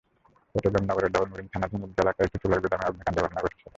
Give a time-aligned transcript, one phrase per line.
[0.55, 3.65] চট্টগ্রাম নগরের ডবলমুরিং থানাধীন ঈদগাঁ এলাকায় একটি তুলার গুদামে অগ্নিকাণ্ডের ঘটনা ঘটেছে।